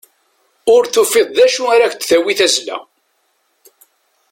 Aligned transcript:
Ur 0.75 0.83
tufiḍ 0.93 1.27
d 1.37 1.39
acu 1.45 1.63
ara 1.73 1.91
k-d-tawi 1.91 2.33
tazzla. 2.39 2.77